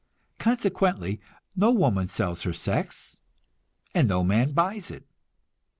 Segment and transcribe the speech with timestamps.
[0.39, 1.21] Consequently,
[1.55, 3.19] no woman sells her sex,
[3.93, 5.05] and no man buys it.